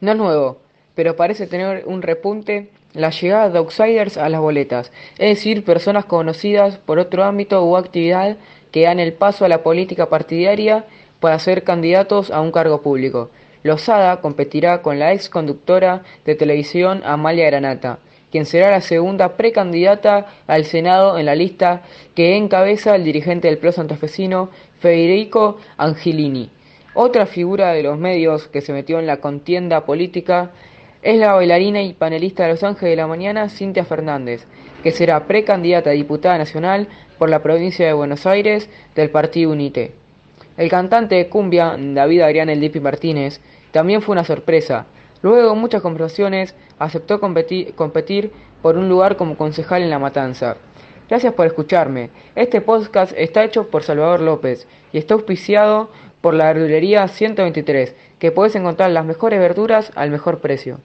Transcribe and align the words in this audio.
No 0.00 0.12
es 0.12 0.16
nuevo, 0.16 0.58
pero 0.94 1.16
parece 1.16 1.46
tener 1.46 1.84
un 1.86 2.02
repunte 2.02 2.70
la 2.94 3.10
llegada 3.10 3.50
de 3.50 3.58
outsiders 3.58 4.16
a 4.16 4.28
las 4.28 4.40
boletas, 4.40 4.92
es 5.18 5.30
decir, 5.36 5.64
personas 5.64 6.04
conocidas 6.04 6.78
por 6.78 6.98
otro 6.98 7.24
ámbito 7.24 7.64
u 7.64 7.76
actividad 7.76 8.36
que 8.70 8.84
dan 8.84 9.00
el 9.00 9.12
paso 9.12 9.44
a 9.44 9.48
la 9.48 9.62
política 9.62 10.08
partidaria 10.08 10.84
para 11.20 11.38
ser 11.38 11.64
candidatos 11.64 12.30
a 12.30 12.40
un 12.40 12.52
cargo 12.52 12.82
público. 12.82 13.30
Lozada 13.62 14.20
competirá 14.20 14.82
con 14.82 14.98
la 14.98 15.12
ex 15.12 15.28
conductora 15.28 16.02
de 16.24 16.34
televisión 16.34 17.02
Amalia 17.04 17.46
Granata, 17.46 17.98
quien 18.30 18.46
será 18.46 18.70
la 18.70 18.80
segunda 18.80 19.36
precandidata 19.36 20.26
al 20.46 20.64
Senado 20.64 21.18
en 21.18 21.26
la 21.26 21.34
lista 21.34 21.82
que 22.14 22.36
encabeza 22.36 22.94
el 22.94 23.04
dirigente 23.04 23.48
del 23.48 23.58
PRO 23.58 23.72
santafesino 23.72 24.50
Federico 24.80 25.58
Angelini. 25.76 26.50
Otra 26.94 27.26
figura 27.26 27.72
de 27.72 27.82
los 27.82 27.98
medios 27.98 28.48
que 28.48 28.60
se 28.60 28.72
metió 28.72 28.98
en 28.98 29.06
la 29.06 29.18
contienda 29.18 29.84
política 29.84 30.52
es 31.02 31.18
la 31.18 31.34
bailarina 31.34 31.82
y 31.82 31.92
panelista 31.92 32.44
de 32.44 32.50
Los 32.50 32.62
Ángeles 32.62 32.92
de 32.92 32.96
la 32.96 33.06
Mañana, 33.06 33.48
Cintia 33.48 33.84
Fernández, 33.84 34.46
que 34.82 34.90
será 34.90 35.26
precandidata 35.26 35.90
a 35.90 35.94
diputada 35.94 36.38
nacional 36.38 36.88
por 37.18 37.28
la 37.30 37.42
provincia 37.42 37.86
de 37.86 37.92
Buenos 37.92 38.26
Aires 38.26 38.70
del 38.94 39.10
Partido 39.10 39.50
UNITE. 39.50 39.92
El 40.56 40.70
cantante 40.70 41.16
de 41.16 41.28
cumbia, 41.28 41.76
David 41.78 42.20
Adrián 42.22 42.48
El 42.48 42.60
Dipi 42.60 42.80
Martínez, 42.80 43.40
también 43.72 44.00
fue 44.00 44.12
una 44.12 44.24
sorpresa, 44.24 44.86
Luego 45.24 45.54
de 45.54 45.58
muchas 45.58 45.80
conversaciones, 45.80 46.54
aceptó 46.78 47.18
competir, 47.18 48.30
por 48.60 48.76
un 48.76 48.90
lugar 48.90 49.16
como 49.16 49.38
concejal 49.38 49.82
en 49.82 49.88
La 49.88 49.98
Matanza. 49.98 50.58
Gracias 51.08 51.34
por 51.34 51.46
escucharme. 51.46 52.10
Este 52.34 52.62
podcast 52.62 53.12
está 53.16 53.44
hecho 53.44 53.68
por 53.68 53.82
Salvador 53.82 54.20
López 54.20 54.66
y 54.92 54.98
está 54.98 55.14
auspiciado 55.14 55.90
por 56.22 56.32
la 56.32 56.46
verdulería 56.46 57.06
123, 57.06 57.94
que 58.18 58.32
puedes 58.32 58.56
encontrar 58.56 58.90
las 58.90 59.04
mejores 59.04 59.38
verduras 59.38 59.92
al 59.96 60.10
mejor 60.10 60.38
precio. 60.38 60.80